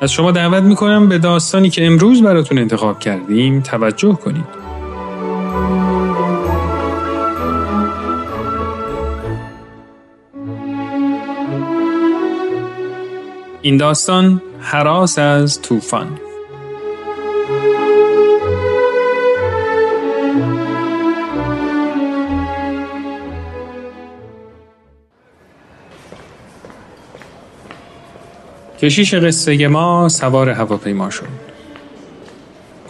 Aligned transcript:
از 0.00 0.12
شما 0.12 0.30
دعوت 0.30 0.62
می‌کنم 0.62 1.08
به 1.08 1.18
داستانی 1.18 1.70
که 1.70 1.86
امروز 1.86 2.22
براتون 2.22 2.58
انتخاب 2.58 2.98
کردیم 2.98 3.60
توجه 3.60 4.12
کنید. 4.14 4.64
این 13.62 13.76
داستان 13.76 14.42
حراس 14.60 15.18
از 15.18 15.62
طوفان 15.62 16.08
کشیش 28.84 29.14
قصه 29.14 29.68
ما 29.68 30.08
سوار 30.08 30.50
هواپیما 30.50 31.10
شد. 31.10 31.28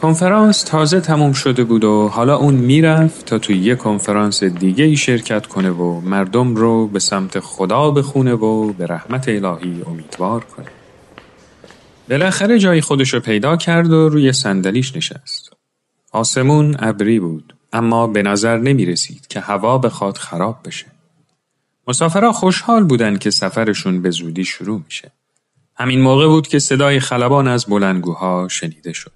کنفرانس 0.03 0.63
تازه 0.63 1.01
تموم 1.01 1.33
شده 1.33 1.65
بود 1.65 1.85
و 1.85 2.09
حالا 2.09 2.37
اون 2.37 2.55
می‌رفت 2.55 3.27
تا 3.27 3.39
توی 3.39 3.57
یه 3.59 3.75
کنفرانس 3.75 4.45
دیگه 4.45 4.85
ای 4.85 4.97
شرکت 4.97 5.47
کنه 5.47 5.71
و 5.71 6.01
مردم 6.01 6.55
رو 6.55 6.87
به 6.87 6.99
سمت 6.99 7.41
خدا 7.41 7.91
بخونه 7.91 8.33
و 8.33 8.73
به 8.73 8.87
رحمت 8.87 9.29
الهی 9.29 9.83
امیدوار 9.87 10.45
کنه. 10.45 10.67
بالاخره 12.11 12.59
جای 12.59 12.81
خودش 12.81 13.15
رو 13.15 13.21
پیدا 13.21 13.57
کرد 13.57 13.93
و 13.93 14.09
روی 14.09 14.33
صندلیش 14.33 14.97
نشست. 14.97 15.53
آسمون 16.13 16.77
ابری 16.79 17.21
بود 17.21 17.55
اما 17.73 18.07
به 18.07 18.23
نظر 18.23 18.59
نمی 18.59 18.87
رسید 18.87 19.27
که 19.27 19.41
هوا 19.41 19.79
بخواد 19.79 20.17
خراب 20.17 20.59
بشه. 20.65 20.87
مسافرها 21.89 22.33
خوشحال 22.33 22.85
بودن 22.85 23.19
که 23.19 23.31
سفرشون 23.31 24.03
به 24.03 24.11
زودی 24.11 24.45
شروع 24.45 24.83
میشه. 24.85 25.13
همین 25.77 26.01
موقع 26.01 26.27
بود 26.27 26.49
که 26.49 26.59
صدای 26.59 27.01
خلبان 27.01 27.49
از 27.49 27.67
بلندگوها 27.67 28.49
شنیده 28.49 28.93
شد. 28.93 29.13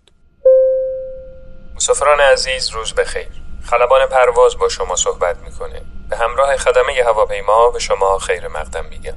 مسافران 1.76 2.20
عزیز 2.20 2.70
روز 2.70 2.94
بخیر. 2.94 3.28
خلبان 3.64 4.06
پرواز 4.06 4.58
با 4.58 4.68
شما 4.68 4.96
صحبت 4.96 5.36
می‌کنه. 5.44 5.82
به 6.10 6.16
همراه 6.16 6.56
خدمه 6.56 7.02
هواپیما 7.06 7.70
به 7.70 7.78
شما 7.78 8.18
خیر 8.18 8.48
مقدم 8.48 8.84
میگم. 8.84 9.16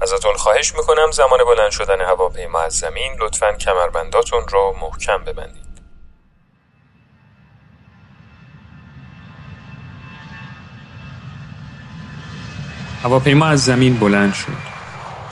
ازتون 0.00 0.34
خواهش 0.34 0.74
می‌کنم 0.74 1.10
زمان 1.10 1.44
بلند 1.44 1.70
شدن 1.70 2.00
هواپیما 2.00 2.60
از 2.60 2.72
زمین 2.72 3.12
لطفا 3.20 3.52
کمربنداتون 3.52 4.48
رو 4.48 4.76
محکم 4.80 5.24
ببندید. 5.24 5.66
هواپیما 13.02 13.46
از 13.46 13.64
زمین 13.64 13.98
بلند 13.98 14.34
شد. 14.34 14.75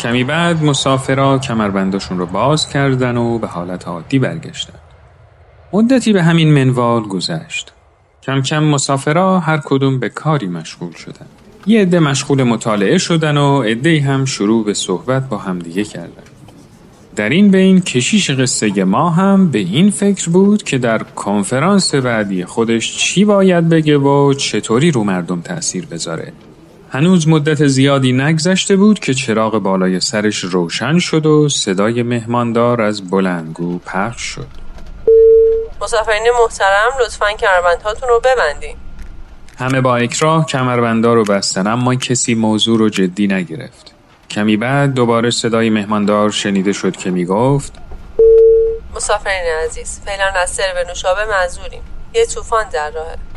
کمی 0.01 0.25
بعد 0.25 0.65
مسافرا 0.65 1.39
کمربنداشون 1.39 2.19
رو 2.19 2.27
باز 2.27 2.69
کردن 2.69 3.17
و 3.17 3.39
به 3.39 3.47
حالت 3.47 3.89
عادی 3.89 4.19
برگشتن. 4.19 4.79
مدتی 5.73 6.13
به 6.13 6.23
همین 6.23 6.53
منوال 6.53 7.03
گذشت. 7.03 7.73
کم 8.23 8.43
کم 8.43 8.65
مسافرا 8.65 9.41
هر 9.41 9.61
کدوم 9.65 10.01
به 10.01 10.09
کاری 10.09 10.47
مشغول 10.47 10.93
شدن. 10.93 11.27
یه 11.67 11.81
عده 11.83 11.99
مشغول 11.99 12.43
مطالعه 12.43 12.99
شدن 12.99 13.37
و 13.37 13.63
عده 13.63 14.01
هم 14.01 14.25
شروع 14.25 14.65
به 14.65 14.75
صحبت 14.75 15.29
با 15.29 15.39
همدیگه 15.39 15.85
کردن. 15.85 16.23
در 17.17 17.29
این 17.29 17.51
بین 17.51 17.81
کشیش 17.81 18.31
قصه 18.31 18.85
ما 18.85 19.11
هم 19.11 19.51
به 19.51 19.59
این 19.59 19.91
فکر 19.91 20.31
بود 20.31 20.63
که 20.63 20.79
در 20.79 20.99
کنفرانس 20.99 21.95
بعدی 21.95 22.45
خودش 22.45 22.97
چی 22.97 23.25
باید 23.25 23.69
بگه 23.69 23.99
و 23.99 24.35
چطوری 24.35 24.91
رو 24.91 25.05
مردم 25.05 25.41
تأثیر 25.41 25.87
بذاره 25.87 26.33
هنوز 26.95 27.29
مدت 27.29 27.67
زیادی 27.67 28.13
نگذشته 28.13 28.77
بود 28.77 28.99
که 28.99 29.15
چراغ 29.15 29.59
بالای 29.59 30.01
سرش 30.01 30.39
روشن 30.39 30.99
شد 30.99 31.27
و 31.27 31.49
صدای 31.49 32.03
مهماندار 32.03 32.83
از 32.83 33.11
بلندگو 33.11 33.79
پخش 33.79 34.23
شد. 34.23 34.47
مسافرین 35.83 36.23
محترم 36.41 36.91
لطفا 37.01 37.33
کمربندهاتون 37.33 38.09
رو 38.09 38.21
ببندین. 38.21 38.77
همه 39.59 39.81
با 39.81 39.97
اکراه 39.97 40.47
کمربندا 40.47 41.15
رو 41.15 41.25
بستن 41.25 41.67
اما 41.67 41.95
کسی 41.95 42.35
موضوع 42.35 42.79
رو 42.79 42.89
جدی 42.89 43.27
نگرفت. 43.27 43.95
کمی 44.31 44.57
بعد 44.57 44.95
دوباره 44.95 45.31
صدای 45.31 45.71
مهماندار 45.71 46.31
شنیده 46.31 46.73
شد 46.73 46.97
که 46.97 47.11
می‌گفت 47.11 47.73
مسافرین 48.97 49.45
عزیز 49.65 50.01
فعلا 50.05 50.27
از 50.43 50.51
سرو 50.51 50.89
نوشابه 50.89 51.25
معذوریم. 51.25 51.83
یه 52.15 52.27
طوفان 52.27 52.69
در 52.73 52.91
راهه. 52.91 53.34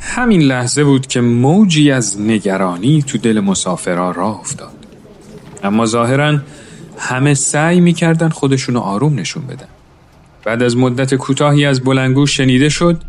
همین 0.00 0.42
لحظه 0.42 0.84
بود 0.84 1.06
که 1.06 1.20
موجی 1.20 1.92
از 1.92 2.20
نگرانی 2.20 3.02
تو 3.02 3.18
دل 3.18 3.40
مسافرها 3.40 4.10
راه 4.10 4.40
افتاد. 4.40 4.72
اما 5.64 5.86
ظاهرا 5.86 6.38
همه 6.98 7.34
سعی 7.34 7.80
می‌کردن 7.80 8.28
خودشونو 8.28 8.80
آروم 8.80 9.18
نشون 9.18 9.46
بدن. 9.46 9.68
بعد 10.44 10.62
از 10.62 10.76
مدت 10.76 11.14
کوتاهی 11.14 11.66
از 11.66 11.80
بلنگو 11.80 12.26
شنیده 12.26 12.68
شد 12.68 13.02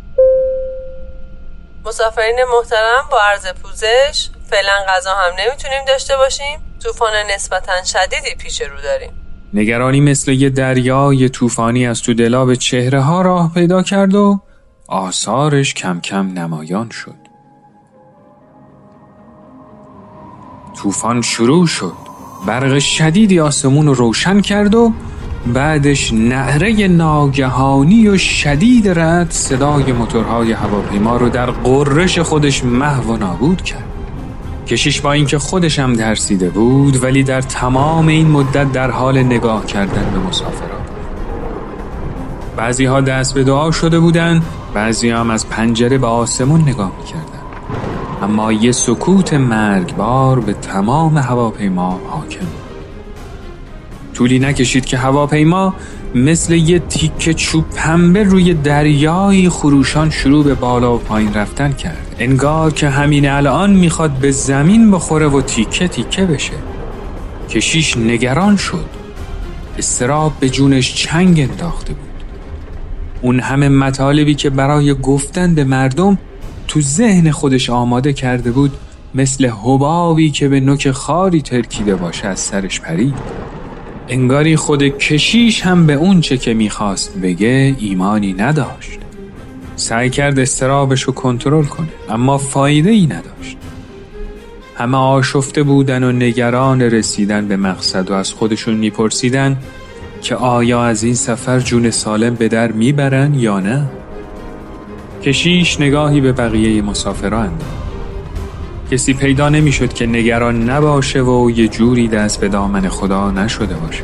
مسافرین 1.86 2.36
محترم 2.56 3.08
با 3.10 3.18
عرض 3.20 3.46
پوزش 3.62 4.28
فعلا 4.50 4.72
غذا 4.88 5.10
هم 5.10 5.32
نمی‌تونیم 5.38 5.84
داشته 5.88 6.16
باشیم. 6.16 6.58
طوفان 6.82 7.12
نسبتا 7.34 7.72
شدیدی 7.84 8.34
پیش 8.38 8.60
رو 8.60 8.80
داریم. 8.82 9.10
نگرانی 9.54 10.00
مثل 10.00 10.32
یه 10.32 10.50
دریای 10.50 11.28
طوفانی 11.28 11.86
از 11.86 12.02
تو 12.02 12.14
دلاب 12.14 12.54
چهره 12.54 13.00
ها 13.00 13.22
راه 13.22 13.54
پیدا 13.54 13.82
کرد 13.82 14.14
و 14.14 14.40
آثارش 14.88 15.74
کم 15.74 16.00
کم 16.00 16.26
نمایان 16.26 16.90
شد. 16.90 17.14
طوفان 20.76 21.22
شروع 21.22 21.66
شد. 21.66 21.92
برق 22.46 22.78
شدیدی 22.78 23.40
آسمون 23.40 23.86
رو 23.86 23.94
روشن 23.94 24.40
کرد 24.40 24.74
و 24.74 24.92
بعدش 25.46 26.12
نهره 26.12 26.88
ناگهانی 26.88 28.08
و 28.08 28.18
شدید 28.18 28.88
رد 28.88 29.30
صدای 29.30 29.92
موتورهای 29.92 30.52
هواپیما 30.52 31.16
رو 31.16 31.28
در 31.28 31.50
قررش 31.50 32.18
خودش 32.18 32.64
محو 32.64 33.12
و 33.12 33.16
نابود 33.16 33.62
کرد. 33.62 33.84
کشیش 34.66 35.00
با 35.00 35.12
اینکه 35.12 35.38
خودش 35.38 35.78
هم 35.78 35.92
درسیده 35.92 36.50
بود 36.50 37.04
ولی 37.04 37.22
در 37.22 37.40
تمام 37.40 38.08
این 38.08 38.30
مدت 38.30 38.72
در 38.72 38.90
حال 38.90 39.22
نگاه 39.22 39.66
کردن 39.66 40.10
به 40.12 40.18
مسافران 40.18 40.80
بعضی 42.56 42.84
ها 42.84 43.00
دست 43.00 43.34
به 43.34 43.44
دعا 43.44 43.70
شده 43.70 44.00
بودند 44.00 44.42
بعضی 44.74 45.10
هم 45.10 45.30
از 45.30 45.48
پنجره 45.48 45.98
به 45.98 46.06
آسمون 46.06 46.60
نگاه 46.60 46.92
می‌کردن. 46.98 47.42
اما 48.22 48.52
یه 48.52 48.72
سکوت 48.72 49.34
مرگبار 49.34 50.40
به 50.40 50.52
تمام 50.52 51.18
هواپیما 51.18 52.00
حاکم 52.08 52.46
طولی 54.14 54.38
نکشید 54.38 54.84
که 54.84 54.98
هواپیما 54.98 55.74
مثل 56.14 56.52
یه 56.52 56.78
تیکه 56.78 57.34
چوب 57.34 57.64
پنبه 57.76 58.22
روی 58.22 58.54
دریای 58.54 59.48
خروشان 59.48 60.10
شروع 60.10 60.44
به 60.44 60.54
بالا 60.54 60.94
و 60.94 60.98
پایین 60.98 61.34
رفتن 61.34 61.72
کرد. 61.72 62.16
انگار 62.18 62.72
که 62.72 62.88
همین 62.88 63.28
الان 63.28 63.70
می‌خواد 63.70 64.10
به 64.10 64.30
زمین 64.30 64.90
بخوره 64.90 65.26
و 65.26 65.40
تیکه 65.40 65.88
تیکه 65.88 66.24
بشه. 66.24 66.52
کشیش 67.50 67.96
نگران 67.96 68.56
شد. 68.56 68.84
استراب 69.78 70.32
به 70.40 70.48
جونش 70.48 70.94
چنگ 70.94 71.40
انداخته 71.40 71.92
بود. 71.92 72.11
اون 73.22 73.40
همه 73.40 73.68
مطالبی 73.68 74.34
که 74.34 74.50
برای 74.50 74.94
گفتن 74.94 75.54
به 75.54 75.64
مردم 75.64 76.18
تو 76.68 76.80
ذهن 76.80 77.30
خودش 77.30 77.70
آماده 77.70 78.12
کرده 78.12 78.50
بود 78.50 78.72
مثل 79.14 79.46
حبابی 79.46 80.30
که 80.30 80.48
به 80.48 80.60
نوک 80.60 80.90
خاری 80.90 81.42
ترکیده 81.42 81.96
باشه 81.96 82.28
از 82.28 82.40
سرش 82.40 82.80
پرید. 82.80 83.14
انگاری 84.08 84.56
خود 84.56 84.82
کشیش 84.82 85.60
هم 85.60 85.86
به 85.86 85.92
اون 85.92 86.20
چه 86.20 86.36
که 86.36 86.54
می‌خواست 86.54 87.18
بگه 87.18 87.76
ایمانی 87.78 88.32
نداشت. 88.32 88.98
سعی 89.76 90.10
کرد 90.10 90.38
استرابش 90.38 91.02
رو 91.02 91.12
کنترل 91.12 91.64
کنه 91.64 91.88
اما 92.10 92.38
فایده 92.38 92.90
ای 92.90 93.06
نداشت. 93.06 93.56
همه 94.74 94.98
آشفته 94.98 95.62
بودن 95.62 96.04
و 96.04 96.12
نگران 96.12 96.82
رسیدن 96.82 97.48
به 97.48 97.56
مقصد 97.56 98.10
و 98.10 98.14
از 98.14 98.32
خودشون 98.32 98.74
میپرسیدن 98.74 99.56
که 100.22 100.36
آیا 100.36 100.84
از 100.84 101.02
این 101.02 101.14
سفر 101.14 101.60
جون 101.60 101.90
سالم 101.90 102.34
به 102.34 102.48
در 102.48 102.72
می‌برن 102.72 103.34
یا 103.34 103.60
نه؟ 103.60 103.90
کشیش 105.22 105.80
نگاهی 105.80 106.20
به 106.20 106.32
بقیه 106.32 106.82
مسافران 106.82 107.50
کسی 108.90 109.14
پیدا 109.14 109.48
نمی‌شد 109.48 109.92
که 109.92 110.06
نگران 110.06 110.70
نباشه 110.70 111.22
و 111.22 111.50
یه 111.50 111.68
جوری 111.68 112.08
دست 112.08 112.40
به 112.40 112.48
دامن 112.48 112.88
خدا 112.88 113.30
نشده 113.30 113.74
باشه 113.74 114.02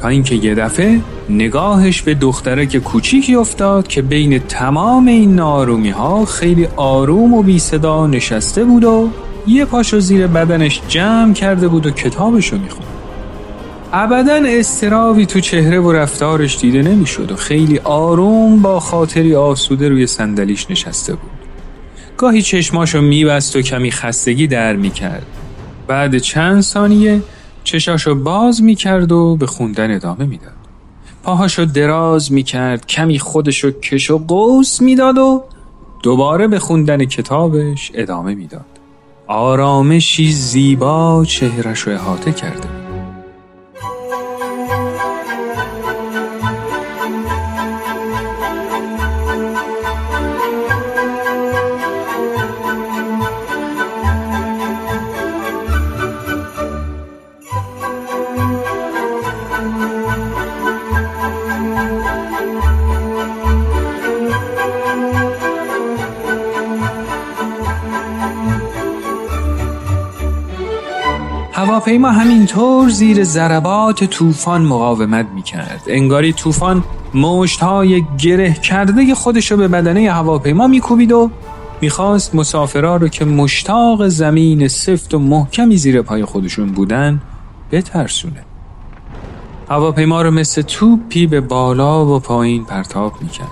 تا 0.00 0.08
اینکه 0.08 0.34
یه 0.34 0.54
دفعه 0.54 1.00
نگاهش 1.28 2.02
به 2.02 2.14
دخترک 2.14 2.76
کوچیکی 2.76 3.34
افتاد 3.34 3.86
که 3.86 4.02
بین 4.02 4.38
تمام 4.38 5.06
این 5.06 5.34
نارومی 5.34 5.90
ها 5.90 6.24
خیلی 6.24 6.68
آروم 6.76 7.34
و 7.34 7.42
بی 7.42 7.58
صدا 7.58 8.06
نشسته 8.06 8.64
بود 8.64 8.84
و 8.84 9.10
یه 9.46 9.64
پاشو 9.64 10.00
زیر 10.00 10.26
بدنش 10.26 10.80
جمع 10.88 11.32
کرده 11.32 11.68
بود 11.68 11.86
و 11.86 11.90
کتابشو 11.90 12.58
می‌خوند. 12.58 12.93
ابدا 13.96 14.34
استرابی 14.46 15.26
تو 15.26 15.40
چهره 15.40 15.80
و 15.80 15.92
رفتارش 15.92 16.58
دیده 16.58 16.82
نمی‌شد 16.82 17.32
و 17.32 17.36
خیلی 17.36 17.78
آروم 17.78 18.62
با 18.62 18.80
خاطری 18.80 19.34
آسوده 19.34 19.88
روی 19.88 20.06
صندلیش 20.06 20.70
نشسته 20.70 21.12
بود. 21.12 21.30
گاهی 22.16 22.42
چشماشو 22.42 23.00
میبست 23.00 23.56
و 23.56 23.62
کمی 23.62 23.90
خستگی 23.90 24.46
در 24.46 24.76
می‌کرد. 24.76 25.26
بعد 25.86 26.18
چند 26.18 26.60
ثانیه 26.60 27.22
چشاشو 27.64 28.14
باز 28.14 28.62
می‌کرد 28.62 29.12
و 29.12 29.36
به 29.36 29.46
خوندن 29.46 29.94
ادامه 29.94 30.24
می‌داد. 30.24 30.52
پاهاشو 31.22 31.64
دراز 31.64 32.32
می‌کرد 32.32 32.86
کمی 32.86 33.18
خودشو 33.18 33.70
کش 33.70 34.10
و 34.10 34.18
قوس 34.18 34.82
می‌داد 34.82 35.18
و 35.18 35.44
دوباره 36.02 36.48
به 36.48 36.58
خوندن 36.58 37.04
کتابش 37.04 37.90
ادامه 37.94 38.34
می‌داد. 38.34 38.66
آرامشی 39.26 40.32
زیبا 40.32 41.24
چهرش 41.28 41.80
رو 41.80 41.92
احاطه 41.92 42.32
کرده 42.32 42.83
هواپیما 71.84 72.10
همینطور 72.10 72.88
زیر 72.88 73.24
ضربات 73.24 74.04
طوفان 74.04 74.62
مقاومت 74.62 75.26
می‌کرد. 75.34 75.82
انگاری 75.86 76.32
طوفان 76.32 76.84
های 77.60 78.04
گره 78.18 78.52
کرده 78.52 79.14
خودش 79.14 79.50
رو 79.50 79.56
به 79.56 79.68
بدنه 79.68 80.10
هواپیما 80.10 80.66
میکوبید 80.66 81.12
و 81.12 81.30
می‌خواست 81.80 82.34
مسافرها 82.34 82.96
رو 82.96 83.08
که 83.08 83.24
مشتاق 83.24 84.08
زمین 84.08 84.68
سفت 84.68 85.14
و 85.14 85.18
محکمی 85.18 85.76
زیر 85.76 86.02
پای 86.02 86.24
خودشون 86.24 86.72
بودن 86.72 87.22
بترسونه. 87.72 88.44
هواپیما 89.68 90.22
رو 90.22 90.30
مثل 90.30 90.62
توپی 90.62 91.26
به 91.26 91.40
بالا 91.40 92.06
و 92.06 92.20
پایین 92.20 92.64
پرتاب 92.64 93.12
می‌کرد. 93.20 93.48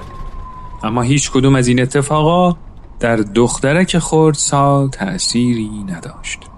اما 0.82 1.02
هیچ 1.02 1.31
کدوم 1.31 1.55
از 1.55 1.69
این 1.69 1.82
اتفاقا 1.82 2.56
در 3.00 3.17
دخترک 3.17 3.99
خورد 3.99 4.37
سال 4.37 4.88
تأثیری 4.88 5.70
نداشت. 5.88 6.52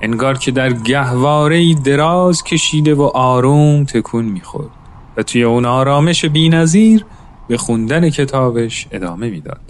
انگار 0.00 0.38
که 0.38 0.50
در 0.50 0.72
گهواره 0.72 1.74
دراز 1.74 2.42
کشیده 2.42 2.94
و 2.94 3.02
آروم 3.02 3.84
تکون 3.84 4.24
می‌خورد 4.24 4.70
و 5.16 5.22
توی 5.22 5.42
اون 5.42 5.64
آرامش 5.64 6.24
بینظیر 6.24 7.04
به 7.48 7.56
خوندن 7.56 8.10
کتابش 8.10 8.86
ادامه 8.92 9.30
می‌داد. 9.30 9.60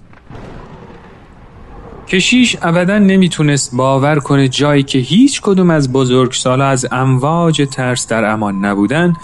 کشیش 2.09 2.57
ابدا 2.63 2.99
نمی‌تونست 2.99 3.77
باور 3.77 4.19
کنه 4.19 4.49
جایی 4.49 4.83
که 4.83 4.99
هیچ 4.99 5.41
کدوم 5.41 5.71
از 5.71 5.93
بزرگسالا 5.93 6.67
از 6.67 6.87
امواج 6.93 7.69
ترس 7.71 8.09
در 8.09 8.25
امان 8.25 8.65
نبودن 8.65 9.15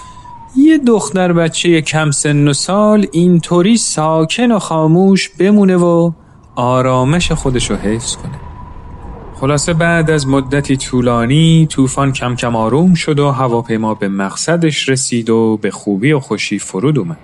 یه 0.57 0.79
دختر 0.79 1.33
بچه 1.33 1.81
کم 1.81 2.11
سن 2.11 2.49
و 2.49 2.53
سال 2.53 3.07
اینطوری 3.12 3.77
ساکن 3.77 4.53
و 4.53 4.59
خاموش 4.59 5.29
بمونه 5.29 5.77
و 5.77 6.12
آرامش 6.57 7.33
خودشو 7.33 7.75
حفظ 7.75 8.17
کنه 8.17 8.44
خلاصه 9.44 9.75
بعد 9.75 10.11
از 10.11 10.29
مدتی 10.29 10.76
طولانی 10.76 11.67
طوفان 11.70 12.12
کم 12.12 12.37
کم 12.37 12.56
آروم 12.56 12.94
شد 12.94 13.19
و 13.19 13.31
هواپیما 13.31 13.94
به 13.94 14.08
مقصدش 14.08 14.88
رسید 14.88 15.31
و 15.31 15.56
به 15.56 15.70
خوبی 15.70 16.12
و 16.12 16.20
خوشی 16.20 16.58
فرود 16.58 16.99
اومد. 16.99 17.17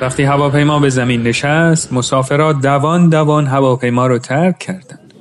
وقتی 0.00 0.22
هواپیما 0.22 0.78
به 0.78 0.88
زمین 0.88 1.22
نشست 1.22 1.92
مسافرات 1.92 2.60
دوان 2.60 3.08
دوان 3.08 3.46
هواپیما 3.46 4.06
رو 4.06 4.18
ترک 4.18 4.58
کردند. 4.58 5.14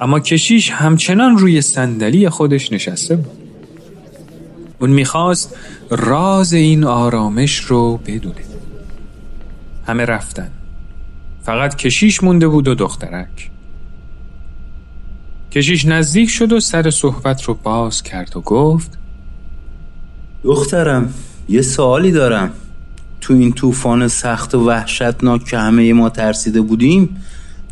اما 0.00 0.20
کشیش 0.20 0.70
همچنان 0.70 1.38
روی 1.38 1.60
صندلی 1.60 2.28
خودش 2.28 2.72
نشسته 2.72 3.16
بود. 3.16 3.47
اون 4.78 4.90
می‌خواست 4.90 5.56
راز 5.90 6.52
این 6.52 6.84
آرامش 6.84 7.58
رو 7.58 7.96
بدونه. 7.96 8.44
همه 9.86 10.04
رفتن. 10.04 10.50
فقط 11.42 11.76
کشیش 11.76 12.22
مونده 12.22 12.48
بود 12.48 12.68
و 12.68 12.74
دخترک. 12.74 13.50
کشیش 15.52 15.84
نزدیک 15.84 16.30
شد 16.30 16.52
و 16.52 16.60
سر 16.60 16.90
صحبت 16.90 17.42
رو 17.42 17.54
باز 17.54 18.02
کرد 18.02 18.36
و 18.36 18.40
گفت 18.40 18.98
دخترم 20.44 21.14
یه 21.48 21.62
سوالی 21.62 22.12
دارم. 22.12 22.50
تو 23.20 23.34
این 23.34 23.52
طوفان 23.52 24.08
سخت 24.08 24.54
و 24.54 24.66
وحشتناک 24.66 25.44
که 25.44 25.58
همه 25.58 25.92
ما 25.92 26.08
ترسیده 26.08 26.60
بودیم 26.60 27.22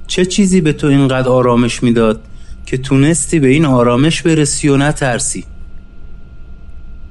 چه 0.06 0.26
چیزی 0.26 0.60
به 0.60 0.72
تو 0.72 0.86
اینقدر 0.86 1.28
آرامش 1.28 1.82
می‌داد 1.82 2.20
که 2.66 2.78
تونستی 2.78 3.38
به 3.38 3.48
این 3.48 3.64
آرامش 3.64 4.22
برسی 4.22 4.68
و 4.68 4.76
نترسی؟ 4.76 5.44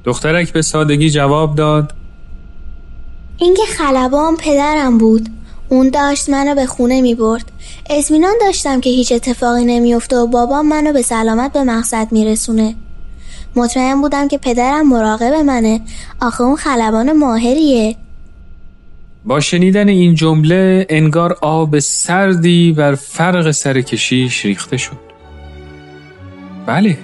دخترک 0.06 0.52
به 0.52 0.62
سادگی 0.62 1.10
جواب 1.10 1.54
داد. 1.54 1.92
اینکه 3.38 3.62
خلبان 3.78 4.36
پدرم 4.36 4.98
بود. 4.98 5.28
اون 5.68 5.90
داشت 5.90 6.28
منو 6.28 6.54
به 6.54 6.66
خونه 6.66 7.00
می 7.00 7.14
برد. 7.14 7.52
اطمینان 7.90 8.34
داشتم 8.40 8.80
که 8.80 8.90
هیچ 8.90 9.12
اتفاقی 9.12 9.64
نمیافته 9.64 10.16
و 10.16 10.26
بابام 10.26 10.68
منو 10.68 10.92
به 10.92 11.02
سلامت 11.02 11.52
به 11.52 11.64
مقصد 11.64 12.08
میرسونه 12.12 12.74
مطمئن 13.56 14.00
بودم 14.00 14.28
که 14.28 14.38
پدرم 14.38 14.88
مراقب 14.88 15.34
منه. 15.34 15.80
آخه 16.20 16.42
اون 16.42 16.56
خلبان 16.56 17.12
ماهریه. 17.12 17.96
با 19.24 19.40
شنیدن 19.40 19.88
این 19.88 20.14
جمله 20.14 20.86
انگار 20.88 21.36
آب 21.40 21.78
سردی 21.78 22.72
بر 22.72 22.94
فرق 22.94 23.50
سر 23.50 23.80
کشیش 23.80 24.44
ریخته 24.44 24.76
شد. 24.76 24.96
بله. 26.66 26.98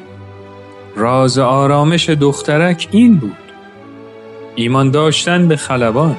راز 0.97 1.39
آرامش 1.39 2.11
دخترک 2.11 2.89
این 2.91 3.17
بود. 3.17 3.37
ایمان 4.55 4.91
داشتن 4.91 5.49
به 5.49 5.57
خلبان. 5.57 6.17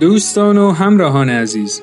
دوستان 0.00 0.58
و 0.58 0.70
همراهان 0.70 1.28
عزیز 1.28 1.82